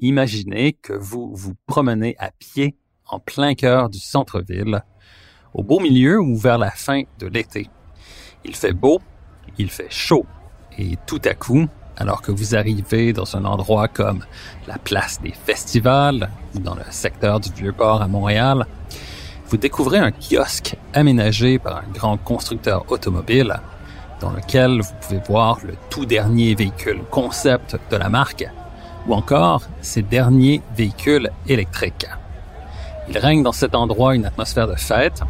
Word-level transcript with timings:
Imaginez 0.00 0.74
que 0.74 0.92
vous 0.92 1.34
vous 1.34 1.54
promenez 1.66 2.14
à 2.18 2.30
pied 2.30 2.76
en 3.06 3.20
plein 3.20 3.54
cœur 3.54 3.88
du 3.88 3.98
centre-ville, 3.98 4.84
au 5.54 5.62
beau 5.62 5.80
milieu 5.80 6.20
ou 6.20 6.36
vers 6.36 6.58
la 6.58 6.70
fin 6.70 7.04
de 7.18 7.26
l'été. 7.26 7.70
Il 8.44 8.54
fait 8.54 8.74
beau, 8.74 9.00
il 9.56 9.70
fait 9.70 9.90
chaud, 9.90 10.26
et 10.76 10.98
tout 11.06 11.22
à 11.24 11.32
coup, 11.32 11.66
alors 11.96 12.20
que 12.20 12.32
vous 12.32 12.54
arrivez 12.54 13.14
dans 13.14 13.34
un 13.34 13.46
endroit 13.46 13.88
comme 13.88 14.26
la 14.66 14.76
place 14.76 15.18
des 15.22 15.32
festivals 15.32 16.28
ou 16.54 16.58
dans 16.58 16.74
le 16.74 16.84
secteur 16.90 17.40
du 17.40 17.50
Vieux-Port 17.50 18.02
à 18.02 18.08
Montréal, 18.08 18.66
vous 19.46 19.56
découvrez 19.56 20.00
un 20.00 20.10
kiosque 20.10 20.76
aménagé 20.92 21.58
par 21.58 21.78
un 21.78 21.88
grand 21.94 22.18
constructeur 22.18 22.84
automobile 22.92 23.58
dans 24.20 24.30
lequel 24.30 24.80
vous 24.80 24.94
pouvez 25.00 25.20
voir 25.26 25.58
le 25.64 25.74
tout 25.90 26.06
dernier 26.06 26.54
véhicule 26.54 27.00
concept 27.10 27.76
de 27.90 27.96
la 27.96 28.08
marque 28.08 28.46
ou 29.06 29.14
encore 29.14 29.62
ses 29.80 30.02
derniers 30.02 30.62
véhicules 30.76 31.30
électriques. 31.46 32.06
Il 33.08 33.16
règne 33.18 33.42
dans 33.42 33.52
cet 33.52 33.74
endroit 33.74 34.14
une 34.14 34.26
atmosphère 34.26 34.68
de 34.68 34.74
fête, 34.74 35.22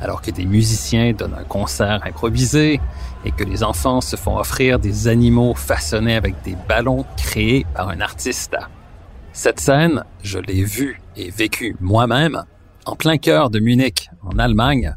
alors 0.00 0.22
que 0.22 0.30
des 0.30 0.44
musiciens 0.44 1.12
donnent 1.12 1.36
un 1.38 1.44
concert 1.44 2.00
improvisé 2.04 2.80
et 3.24 3.30
que 3.32 3.44
les 3.44 3.64
enfants 3.64 4.00
se 4.00 4.16
font 4.16 4.38
offrir 4.38 4.78
des 4.78 5.08
animaux 5.08 5.54
façonnés 5.54 6.14
avec 6.14 6.34
des 6.44 6.56
ballons 6.68 7.04
créés 7.16 7.66
par 7.74 7.88
un 7.88 8.00
artiste. 8.00 8.56
Cette 9.32 9.60
scène, 9.60 10.04
je 10.22 10.38
l'ai 10.38 10.62
vue 10.62 11.00
et 11.16 11.30
vécue 11.30 11.76
moi-même 11.80 12.44
en 12.86 12.94
plein 12.94 13.18
cœur 13.18 13.50
de 13.50 13.58
Munich, 13.58 14.10
en 14.22 14.38
Allemagne, 14.38 14.94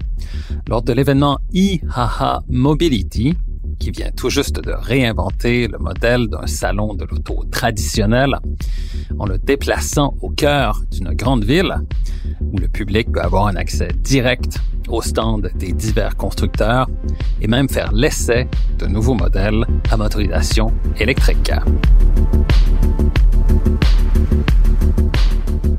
lors 0.67 0.81
de 0.81 0.93
l'événement 0.93 1.39
IHH 1.53 2.41
Mobility, 2.49 3.35
qui 3.79 3.91
vient 3.91 4.11
tout 4.11 4.29
juste 4.29 4.59
de 4.61 4.71
réinventer 4.71 5.67
le 5.67 5.77
modèle 5.77 6.27
d'un 6.27 6.47
salon 6.47 6.93
de 6.93 7.05
l'auto 7.05 7.45
traditionnel 7.49 8.37
en 9.17 9.25
le 9.25 9.37
déplaçant 9.37 10.15
au 10.21 10.29
cœur 10.29 10.81
d'une 10.91 11.13
grande 11.13 11.43
ville 11.43 11.73
où 12.41 12.57
le 12.57 12.67
public 12.67 13.11
peut 13.11 13.21
avoir 13.21 13.47
un 13.47 13.55
accès 13.55 13.89
direct 14.03 14.59
au 14.87 15.01
stand 15.01 15.49
des 15.55 15.71
divers 15.71 16.15
constructeurs 16.15 16.87
et 17.41 17.47
même 17.47 17.69
faire 17.69 17.91
l'essai 17.93 18.47
de 18.77 18.85
nouveaux 18.87 19.13
modèles 19.13 19.65
à 19.89 19.97
motorisation 19.97 20.73
électrique. 20.99 21.51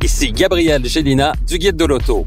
Ici 0.02 0.32
Gabriel 0.32 0.84
Gélina 0.86 1.34
du 1.46 1.58
Guide 1.58 1.76
de 1.76 1.84
l'Auto. 1.84 2.26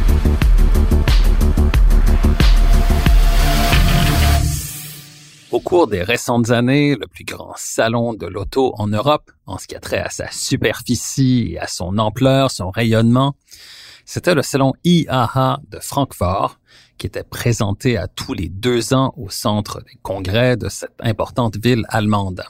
Cours 5.71 5.87
des 5.87 6.03
récentes 6.03 6.49
années, 6.49 6.97
le 6.97 7.07
plus 7.07 7.23
grand 7.23 7.53
salon 7.55 8.13
de 8.13 8.27
l'auto 8.27 8.73
en 8.77 8.87
Europe, 8.87 9.31
en 9.45 9.57
ce 9.57 9.67
qui 9.67 9.75
a 9.77 9.79
trait 9.79 10.01
à 10.01 10.09
sa 10.09 10.29
superficie 10.29 11.57
à 11.61 11.67
son 11.67 11.97
ampleur, 11.97 12.51
son 12.51 12.71
rayonnement, 12.71 13.37
c'était 14.03 14.35
le 14.35 14.41
salon 14.41 14.73
IAA 14.83 15.61
de 15.69 15.79
Francfort, 15.79 16.59
qui 16.97 17.07
était 17.07 17.23
présenté 17.23 17.95
à 17.95 18.09
tous 18.09 18.33
les 18.33 18.49
deux 18.49 18.93
ans 18.93 19.13
au 19.15 19.29
centre 19.29 19.79
des 19.79 19.97
congrès 20.01 20.57
de 20.57 20.67
cette 20.67 20.99
importante 20.99 21.55
ville 21.55 21.85
allemande. 21.87 22.43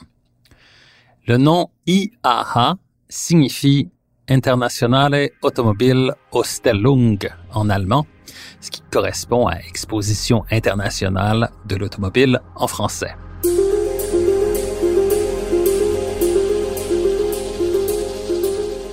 Le 1.28 1.36
nom 1.36 1.68
IAA 1.86 2.74
signifie 3.08 3.88
Internationale 4.28 5.30
Automobil 5.42 6.12
Ausstellung 6.32 7.18
en 7.52 7.70
allemand, 7.70 8.04
ce 8.60 8.70
qui 8.70 8.82
correspond 8.90 9.46
à 9.46 9.56
Exposition 9.56 10.44
internationale 10.50 11.50
de 11.66 11.76
l'automobile 11.76 12.40
en 12.56 12.66
français. 12.66 13.14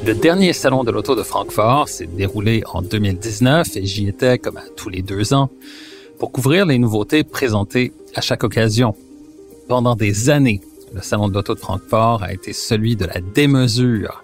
Le 0.05 0.15
dernier 0.15 0.53
salon 0.53 0.83
de 0.83 0.91
l'auto 0.91 1.15
de 1.15 1.21
Francfort 1.21 1.87
s'est 1.87 2.07
déroulé 2.07 2.63
en 2.73 2.81
2019 2.81 3.77
et 3.77 3.85
j'y 3.85 4.07
étais 4.07 4.39
comme 4.39 4.57
à 4.57 4.63
tous 4.75 4.89
les 4.89 5.03
deux 5.03 5.33
ans 5.33 5.49
pour 6.17 6.31
couvrir 6.31 6.65
les 6.65 6.79
nouveautés 6.79 7.23
présentées 7.23 7.93
à 8.15 8.21
chaque 8.21 8.43
occasion. 8.43 8.95
Pendant 9.67 9.95
des 9.95 10.31
années, 10.31 10.61
le 10.93 11.01
salon 11.01 11.27
de 11.27 11.35
l'auto 11.35 11.53
de 11.53 11.59
Francfort 11.59 12.23
a 12.23 12.33
été 12.33 12.53
celui 12.53 12.95
de 12.95 13.05
la 13.05 13.21
démesure, 13.21 14.23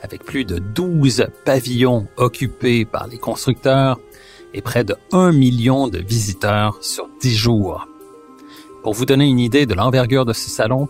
avec 0.00 0.22
plus 0.22 0.44
de 0.44 0.58
12 0.58 1.26
pavillons 1.44 2.06
occupés 2.16 2.84
par 2.84 3.08
les 3.08 3.18
constructeurs 3.18 3.98
et 4.56 4.62
près 4.62 4.84
de 4.84 4.96
1 5.12 5.32
million 5.32 5.86
de 5.86 5.98
visiteurs 5.98 6.78
sur 6.80 7.08
10 7.20 7.36
jours. 7.36 7.86
Pour 8.82 8.94
vous 8.94 9.04
donner 9.04 9.26
une 9.26 9.38
idée 9.38 9.66
de 9.66 9.74
l'envergure 9.74 10.24
de 10.24 10.32
ce 10.32 10.48
salon, 10.48 10.88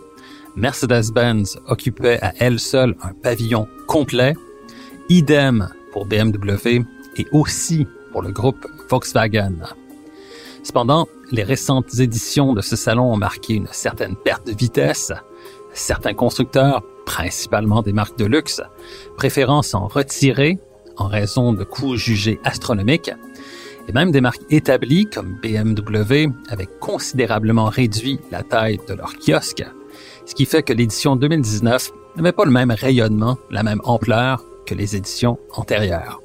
Mercedes-Benz 0.55 1.59
occupait 1.67 2.17
à 2.23 2.33
elle 2.39 2.59
seule 2.59 2.95
un 3.03 3.13
pavillon 3.13 3.67
complet, 3.85 4.33
idem 5.09 5.69
pour 5.91 6.05
BMW 6.05 6.81
et 7.17 7.27
aussi 7.33 7.85
pour 8.11 8.21
le 8.21 8.31
groupe 8.31 8.65
Volkswagen. 8.89 9.57
Cependant, 10.63 11.07
les 11.31 11.43
récentes 11.43 11.99
éditions 11.99 12.53
de 12.53 12.61
ce 12.61 12.77
salon 12.77 13.11
ont 13.13 13.17
marqué 13.17 13.53
une 13.53 13.67
certaine 13.71 14.15
perte 14.15 14.47
de 14.47 14.53
vitesse, 14.53 15.11
certains 15.73 16.13
constructeurs 16.13 16.83
principalement 17.05 17.81
des 17.81 17.93
marques 17.93 18.17
de 18.17 18.25
luxe, 18.25 18.61
préférant 19.17 19.61
s'en 19.61 19.87
retirer 19.87 20.57
en 20.97 21.07
raison 21.07 21.53
de 21.53 21.63
coûts 21.63 21.95
jugés 21.95 22.39
astronomiques, 22.43 23.11
et 23.87 23.93
même 23.93 24.11
des 24.11 24.21
marques 24.21 24.41
établies 24.49 25.05
comme 25.05 25.37
BMW 25.41 26.27
avaient 26.49 26.67
considérablement 26.79 27.65
réduit 27.65 28.19
la 28.31 28.43
taille 28.43 28.79
de 28.87 28.93
leur 28.93 29.13
kiosque, 29.17 29.65
ce 30.25 30.35
qui 30.35 30.45
fait 30.45 30.63
que 30.63 30.73
l'édition 30.73 31.15
2019 31.15 31.91
n'avait 32.17 32.31
pas 32.31 32.45
le 32.45 32.51
même 32.51 32.71
rayonnement, 32.71 33.37
la 33.49 33.63
même 33.63 33.81
ampleur 33.83 34.43
que 34.65 34.75
les 34.75 34.95
éditions 34.95 35.39
antérieures. 35.53 36.21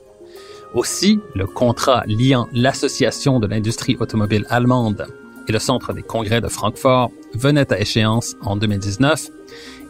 Aussi, 0.74 1.20
le 1.34 1.46
contrat 1.46 2.02
liant 2.06 2.48
l'Association 2.52 3.38
de 3.38 3.46
l'industrie 3.46 3.96
automobile 4.00 4.46
allemande 4.48 5.06
et 5.46 5.52
le 5.52 5.58
Centre 5.58 5.92
des 5.92 6.02
congrès 6.02 6.40
de 6.40 6.48
Francfort 6.48 7.10
venait 7.34 7.72
à 7.72 7.80
échéance 7.80 8.36
en 8.40 8.56
2019 8.56 9.28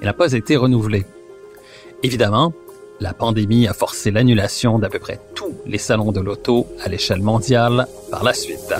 et 0.00 0.04
n'a 0.04 0.12
pas 0.12 0.32
été 0.32 0.56
renouvelé. 0.56 1.04
Évidemment, 2.02 2.52
la 3.02 3.14
pandémie 3.14 3.66
a 3.66 3.74
forcé 3.74 4.12
l'annulation 4.12 4.78
d'à 4.78 4.88
peu 4.88 5.00
près 5.00 5.18
tous 5.34 5.52
les 5.66 5.78
salons 5.78 6.12
de 6.12 6.20
l'auto 6.20 6.68
à 6.84 6.88
l'échelle 6.88 7.20
mondiale 7.20 7.88
par 8.12 8.22
la 8.22 8.32
suite. 8.32 8.72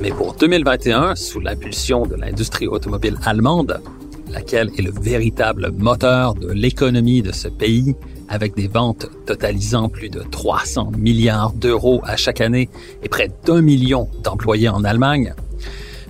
Mais 0.00 0.10
pour 0.10 0.34
2021, 0.34 1.14
sous 1.14 1.38
l'impulsion 1.38 2.04
de 2.04 2.16
l'industrie 2.16 2.66
automobile 2.66 3.16
allemande, 3.24 3.80
laquelle 4.28 4.70
est 4.76 4.82
le 4.82 4.90
véritable 4.90 5.70
moteur 5.70 6.34
de 6.34 6.50
l'économie 6.50 7.22
de 7.22 7.30
ce 7.30 7.46
pays, 7.46 7.94
avec 8.28 8.56
des 8.56 8.66
ventes 8.66 9.06
totalisant 9.24 9.88
plus 9.88 10.08
de 10.08 10.20
300 10.20 10.90
milliards 10.98 11.52
d'euros 11.52 12.00
à 12.04 12.16
chaque 12.16 12.40
année 12.40 12.68
et 13.04 13.08
près 13.08 13.30
d'un 13.44 13.62
million 13.62 14.08
d'employés 14.24 14.68
en 14.68 14.82
Allemagne, 14.82 15.34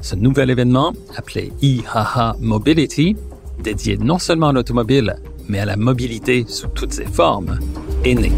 ce 0.05 0.17
nouvel 0.17 0.51
événement, 0.51 0.93
appelé 1.17 1.51
IHH 1.63 2.35
Mobility, 2.39 3.17
dédié 3.63 3.97
non 3.97 4.19
seulement 4.19 4.49
à 4.49 4.53
l'automobile, 4.53 5.17
mais 5.49 5.61
à 5.61 5.65
la 5.65 5.77
mobilité 5.77 6.45
sous 6.47 6.67
toutes 6.69 6.93
ses 6.93 7.07
formes, 7.07 7.59
est 8.05 8.15
né. 8.15 8.31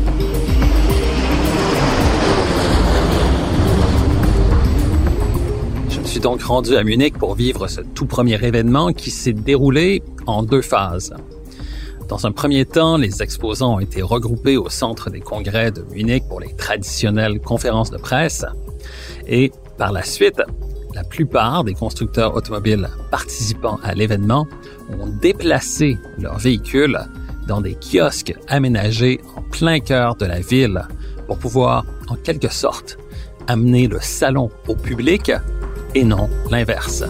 Je 5.91 5.99
me 5.99 6.05
suis 6.05 6.21
donc 6.21 6.41
rendu 6.43 6.77
à 6.77 6.85
Munich 6.85 7.19
pour 7.19 7.35
vivre 7.35 7.67
ce 7.67 7.81
tout 7.81 8.07
premier 8.07 8.41
événement 8.45 8.93
qui 8.93 9.11
s'est 9.11 9.33
déroulé 9.33 10.05
en 10.27 10.45
deux 10.45 10.63
phases. 10.63 11.15
Dans 12.09 12.29
un 12.29 12.31
premier 12.31 12.65
temps, 12.65 12.97
les 12.97 13.25
exposants 13.25 13.75
ont 13.75 13.81
été 13.81 14.03
regroupés 14.03 14.57
au 14.57 14.69
centre 14.69 15.11
des 15.11 15.19
congrès 15.19 15.73
de 15.73 15.85
Munich 15.93 16.23
pour 16.29 16.39
les 16.39 16.55
traditionnelles 16.55 17.41
conférences 17.41 17.91
de 17.91 17.99
presse. 17.99 18.45
Et 19.27 19.51
par 19.79 19.91
la 19.91 20.05
suite, 20.05 20.41
la 20.97 21.05
plupart 21.05 21.63
des 21.63 21.75
constructeurs 21.75 22.35
automobiles 22.35 22.89
participant 23.11 23.79
à 23.83 23.95
l'événement 23.95 24.49
ont 24.99 25.07
déplacé 25.07 25.99
leurs 26.19 26.39
véhicules 26.39 26.99
dans 27.47 27.61
des 27.61 27.75
kiosques 27.75 28.35
aménagés 28.49 29.21
en 29.37 29.43
plein 29.43 29.79
cœur 29.79 30.17
de 30.17 30.25
la 30.25 30.41
ville 30.41 30.89
pour 31.27 31.39
pouvoir, 31.39 31.85
en 32.09 32.15
quelque 32.15 32.51
sorte, 32.51 32.97
amener 33.47 33.89
le 33.89 33.99
salon 34.01 34.51
au 34.69 34.75
public 34.75 35.31
et 35.95 36.03
non 36.03 36.31
l'inverse. 36.51 37.05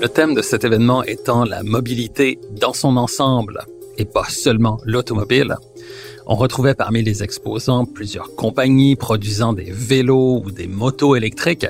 Le 0.00 0.08
thème 0.08 0.32
de 0.32 0.40
cet 0.40 0.64
événement 0.64 1.02
étant 1.02 1.44
la 1.44 1.62
mobilité 1.62 2.40
dans 2.52 2.72
son 2.72 2.96
ensemble 2.96 3.60
et 3.98 4.06
pas 4.06 4.28
seulement 4.30 4.78
l'automobile, 4.84 5.56
on 6.28 6.34
retrouvait 6.34 6.74
parmi 6.74 7.02
les 7.02 7.22
exposants 7.22 7.86
plusieurs 7.86 8.34
compagnies 8.34 8.96
produisant 8.96 9.54
des 9.54 9.70
vélos 9.72 10.42
ou 10.44 10.50
des 10.50 10.66
motos 10.66 11.16
électriques, 11.16 11.66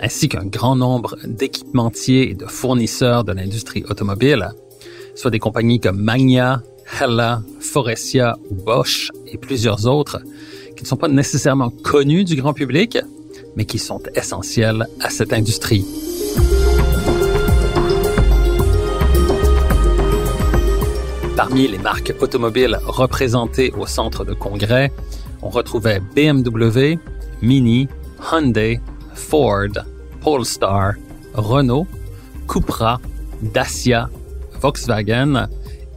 ainsi 0.00 0.28
qu'un 0.28 0.46
grand 0.46 0.74
nombre 0.74 1.16
d'équipementiers 1.26 2.30
et 2.30 2.34
de 2.34 2.46
fournisseurs 2.46 3.24
de 3.24 3.32
l'industrie 3.32 3.84
automobile, 3.88 4.48
soit 5.14 5.30
des 5.30 5.38
compagnies 5.38 5.80
comme 5.80 6.00
Magna, 6.00 6.62
Hella, 6.98 7.42
Forestia 7.60 8.38
ou 8.50 8.54
Bosch 8.54 9.10
et 9.26 9.36
plusieurs 9.36 9.86
autres 9.86 10.18
qui 10.76 10.82
ne 10.82 10.88
sont 10.88 10.96
pas 10.96 11.08
nécessairement 11.08 11.70
connus 11.70 12.24
du 12.24 12.36
grand 12.36 12.54
public, 12.54 12.98
mais 13.54 13.66
qui 13.66 13.78
sont 13.78 14.00
essentiels 14.14 14.86
à 15.00 15.10
cette 15.10 15.32
industrie. 15.34 15.84
Parmi 21.46 21.68
les 21.68 21.76
marques 21.76 22.14
automobiles 22.22 22.78
représentées 22.86 23.70
au 23.78 23.84
centre 23.84 24.24
de 24.24 24.32
congrès, 24.32 24.90
on 25.42 25.50
retrouvait 25.50 26.00
BMW, 26.16 26.98
Mini, 27.42 27.86
Hyundai, 28.32 28.80
Ford, 29.12 29.68
Polestar, 30.22 30.94
Renault, 31.34 31.86
Cupra, 32.48 32.98
Dacia, 33.42 34.08
Volkswagen 34.58 35.48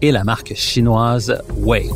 et 0.01 0.11
la 0.11 0.25
marque 0.25 0.53
chinoise 0.53 1.41
Wei. 1.55 1.89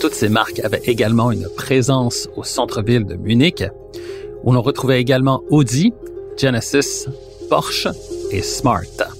Toutes 0.00 0.14
ces 0.14 0.30
marques 0.30 0.60
avaient 0.60 0.80
également 0.86 1.30
une 1.30 1.46
présence 1.58 2.26
au 2.36 2.42
centre-ville 2.42 3.04
de 3.04 3.16
Munich, 3.16 3.62
où 4.44 4.52
l'on 4.54 4.62
retrouvait 4.62 5.02
également 5.02 5.42
Audi, 5.50 5.92
Genesis, 6.38 7.06
Porsche 7.50 7.88
et 8.30 8.40
Smart. 8.40 9.11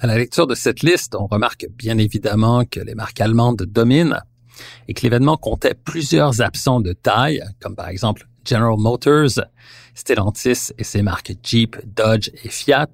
À 0.00 0.06
la 0.06 0.16
lecture 0.16 0.46
de 0.46 0.54
cette 0.54 0.82
liste, 0.82 1.16
on 1.16 1.26
remarque 1.26 1.66
bien 1.76 1.98
évidemment 1.98 2.64
que 2.64 2.78
les 2.78 2.94
marques 2.94 3.20
allemandes 3.20 3.62
dominent 3.62 4.20
et 4.86 4.94
que 4.94 5.02
l'événement 5.02 5.36
comptait 5.36 5.74
plusieurs 5.74 6.40
absents 6.40 6.80
de 6.80 6.92
taille, 6.92 7.42
comme 7.60 7.74
par 7.74 7.88
exemple 7.88 8.28
General 8.44 8.76
Motors, 8.78 9.40
Stellantis 9.94 10.70
et 10.78 10.84
ses 10.84 11.02
marques 11.02 11.32
Jeep, 11.42 11.76
Dodge 11.84 12.30
et 12.44 12.48
Fiat, 12.48 12.86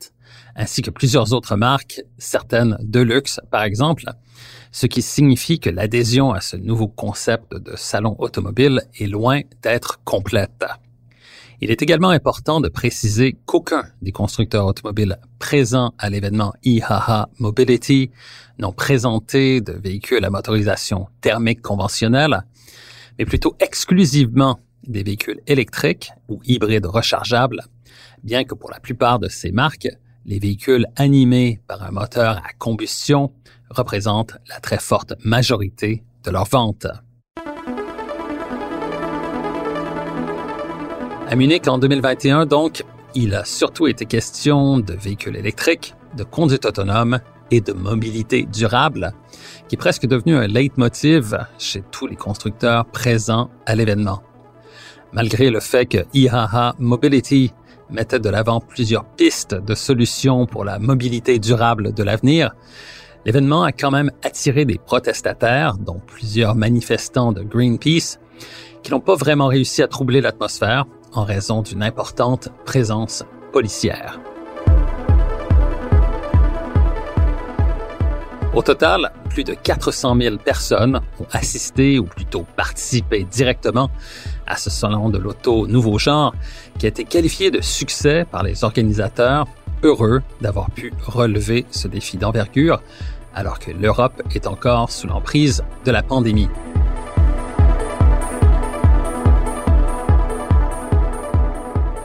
ainsi 0.56 0.80
que 0.80 0.90
plusieurs 0.90 1.34
autres 1.34 1.56
marques, 1.56 2.00
certaines 2.16 2.78
de 2.80 3.00
luxe 3.00 3.38
par 3.50 3.64
exemple, 3.64 4.04
ce 4.72 4.86
qui 4.86 5.02
signifie 5.02 5.60
que 5.60 5.68
l'adhésion 5.68 6.32
à 6.32 6.40
ce 6.40 6.56
nouveau 6.56 6.88
concept 6.88 7.54
de 7.54 7.76
salon 7.76 8.16
automobile 8.18 8.80
est 8.98 9.08
loin 9.08 9.42
d'être 9.62 10.02
complète. 10.04 10.64
Il 11.60 11.70
est 11.70 11.82
également 11.82 12.10
important 12.10 12.60
de 12.60 12.68
préciser 12.68 13.36
qu'aucun 13.46 13.84
des 14.02 14.12
constructeurs 14.12 14.66
automobiles 14.66 15.18
présents 15.38 15.94
à 15.98 16.10
l'événement 16.10 16.52
IHA 16.64 17.28
Mobility 17.38 18.10
n'ont 18.58 18.72
présenté 18.72 19.60
de 19.60 19.72
véhicules 19.72 20.24
à 20.24 20.30
motorisation 20.30 21.06
thermique 21.20 21.62
conventionnelle, 21.62 22.42
mais 23.18 23.24
plutôt 23.24 23.56
exclusivement 23.60 24.58
des 24.86 25.02
véhicules 25.02 25.40
électriques 25.46 26.10
ou 26.28 26.40
hybrides 26.44 26.86
rechargeables, 26.86 27.62
bien 28.22 28.44
que 28.44 28.54
pour 28.54 28.70
la 28.70 28.80
plupart 28.80 29.18
de 29.18 29.28
ces 29.28 29.52
marques, 29.52 29.88
les 30.26 30.38
véhicules 30.38 30.86
animés 30.96 31.60
par 31.66 31.82
un 31.82 31.90
moteur 31.90 32.38
à 32.38 32.52
combustion 32.58 33.32
représentent 33.70 34.36
la 34.48 34.60
très 34.60 34.78
forte 34.78 35.14
majorité 35.24 36.04
de 36.24 36.30
leurs 36.30 36.48
ventes. 36.48 36.86
À 41.34 41.36
Munich 41.36 41.66
en 41.66 41.78
2021, 41.78 42.46
donc, 42.46 42.84
il 43.16 43.34
a 43.34 43.44
surtout 43.44 43.88
été 43.88 44.06
question 44.06 44.78
de 44.78 44.92
véhicules 44.92 45.34
électriques, 45.34 45.96
de 46.16 46.22
conduite 46.22 46.64
autonome 46.64 47.18
et 47.50 47.60
de 47.60 47.72
mobilité 47.72 48.44
durable, 48.44 49.12
qui 49.66 49.74
est 49.74 49.76
presque 49.76 50.06
devenu 50.06 50.36
un 50.36 50.46
leitmotiv 50.46 51.36
chez 51.58 51.82
tous 51.90 52.06
les 52.06 52.14
constructeurs 52.14 52.84
présents 52.84 53.50
à 53.66 53.74
l'événement. 53.74 54.22
Malgré 55.12 55.50
le 55.50 55.58
fait 55.58 55.86
que 55.86 55.98
IHA 56.14 56.76
Mobility 56.78 57.52
mettait 57.90 58.20
de 58.20 58.28
l'avant 58.28 58.60
plusieurs 58.60 59.04
pistes 59.04 59.56
de 59.56 59.74
solutions 59.74 60.46
pour 60.46 60.64
la 60.64 60.78
mobilité 60.78 61.40
durable 61.40 61.92
de 61.92 62.04
l'avenir, 62.04 62.54
l'événement 63.26 63.64
a 63.64 63.72
quand 63.72 63.90
même 63.90 64.12
attiré 64.22 64.66
des 64.66 64.78
protestataires, 64.78 65.78
dont 65.78 66.00
plusieurs 66.06 66.54
manifestants 66.54 67.32
de 67.32 67.42
Greenpeace, 67.42 68.20
qui 68.84 68.92
n'ont 68.92 69.00
pas 69.00 69.16
vraiment 69.16 69.48
réussi 69.48 69.82
à 69.82 69.88
troubler 69.88 70.20
l'atmosphère 70.20 70.84
en 71.14 71.24
raison 71.24 71.62
d'une 71.62 71.82
importante 71.82 72.48
présence 72.64 73.24
policière. 73.52 74.20
Au 78.54 78.62
total, 78.62 79.12
plus 79.30 79.42
de 79.42 79.54
400 79.54 80.16
000 80.16 80.36
personnes 80.36 81.00
ont 81.18 81.26
assisté 81.32 81.98
ou 81.98 82.04
plutôt 82.04 82.46
participé 82.56 83.24
directement 83.24 83.90
à 84.46 84.56
ce 84.56 84.70
salon 84.70 85.08
de 85.08 85.18
l'auto 85.18 85.66
nouveau 85.66 85.98
genre 85.98 86.34
qui 86.78 86.86
a 86.86 86.88
été 86.88 87.04
qualifié 87.04 87.50
de 87.50 87.60
succès 87.60 88.24
par 88.30 88.44
les 88.44 88.62
organisateurs, 88.62 89.46
heureux 89.82 90.22
d'avoir 90.40 90.70
pu 90.70 90.92
relever 91.04 91.66
ce 91.70 91.88
défi 91.88 92.16
d'envergure 92.16 92.80
alors 93.34 93.58
que 93.58 93.72
l'Europe 93.72 94.22
est 94.34 94.46
encore 94.46 94.90
sous 94.90 95.08
l'emprise 95.08 95.64
de 95.84 95.90
la 95.90 96.04
pandémie. 96.04 96.48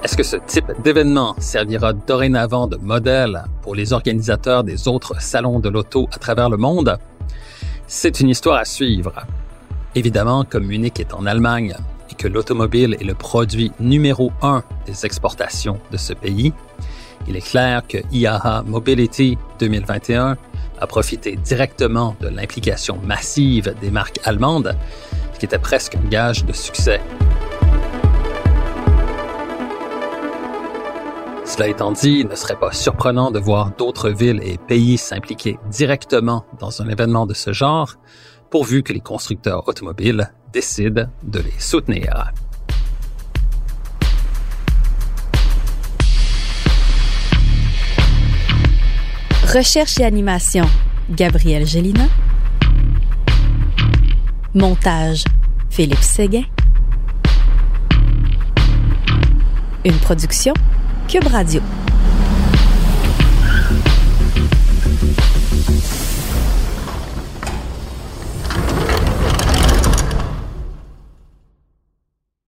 Est-ce 0.09 0.17
que 0.17 0.23
ce 0.23 0.37
type 0.37 0.71
d'événement 0.83 1.35
servira 1.37 1.93
dorénavant 1.93 2.65
de 2.65 2.77
modèle 2.77 3.43
pour 3.61 3.75
les 3.75 3.93
organisateurs 3.93 4.63
des 4.63 4.87
autres 4.87 5.21
salons 5.21 5.59
de 5.59 5.69
l'auto 5.69 6.09
à 6.11 6.17
travers 6.17 6.49
le 6.49 6.57
monde? 6.57 6.97
C'est 7.85 8.19
une 8.19 8.29
histoire 8.29 8.57
à 8.57 8.65
suivre. 8.65 9.13
Évidemment, 9.93 10.45
comme 10.45 10.65
Munich 10.65 10.99
est 10.99 11.13
en 11.13 11.27
Allemagne 11.27 11.75
et 12.09 12.15
que 12.15 12.27
l'automobile 12.27 12.97
est 12.99 13.03
le 13.03 13.13
produit 13.13 13.71
numéro 13.79 14.31
un 14.41 14.63
des 14.87 15.05
exportations 15.05 15.79
de 15.91 15.97
ce 15.97 16.13
pays, 16.13 16.53
il 17.27 17.35
est 17.35 17.47
clair 17.47 17.83
que 17.87 17.99
IAA 18.11 18.63
Mobility 18.65 19.37
2021 19.59 20.37
a 20.81 20.87
profité 20.87 21.35
directement 21.35 22.15
de 22.19 22.29
l'implication 22.29 22.97
massive 23.05 23.75
des 23.79 23.91
marques 23.91 24.19
allemandes, 24.23 24.75
ce 25.35 25.39
qui 25.39 25.45
était 25.45 25.59
presque 25.59 25.97
un 25.97 26.09
gage 26.09 26.45
de 26.45 26.53
succès. 26.53 26.99
Cela 31.59 31.71
étant 31.71 31.91
dit, 31.91 32.19
il 32.21 32.27
ne 32.29 32.35
serait 32.35 32.57
pas 32.57 32.71
surprenant 32.71 33.31
de 33.31 33.39
voir 33.39 33.71
d'autres 33.77 34.11
villes 34.11 34.39
et 34.41 34.57
pays 34.57 34.97
s'impliquer 34.97 35.59
directement 35.69 36.45
dans 36.57 36.81
un 36.81 36.87
événement 36.87 37.25
de 37.25 37.33
ce 37.33 37.51
genre, 37.51 37.95
pourvu 38.49 38.81
que 38.81 38.93
les 38.93 39.01
constructeurs 39.01 39.67
automobiles 39.67 40.31
décident 40.53 41.07
de 41.21 41.39
les 41.39 41.59
soutenir. 41.59 42.31
Recherche 49.53 49.99
et 49.99 50.05
animation, 50.05 50.65
Gabriel 51.09 51.67
Gélina. 51.67 52.07
Montage, 54.53 55.25
Philippe 55.69 56.03
Séguin. 56.03 56.45
Une 59.83 59.97
production 59.97 60.53
Cube 61.09 61.27
Radio. 61.27 61.78